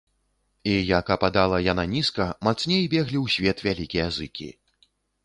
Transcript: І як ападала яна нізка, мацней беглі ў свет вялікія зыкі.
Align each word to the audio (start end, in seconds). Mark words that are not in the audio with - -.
І 0.69 0.71
як 0.97 1.11
ападала 1.17 1.59
яна 1.65 1.85
нізка, 1.91 2.23
мацней 2.47 2.87
беглі 2.95 3.17
ў 3.23 3.35
свет 3.35 3.57
вялікія 3.69 4.07
зыкі. 4.17 4.49